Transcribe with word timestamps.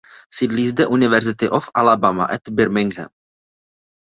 Sídlí 0.33 0.67
zde 0.69 0.87
University 0.87 1.49
of 1.49 1.69
Alabama 1.77 2.25
at 2.25 2.49
Birmingham. 2.49 3.09